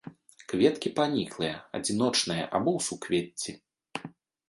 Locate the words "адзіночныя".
1.81-2.43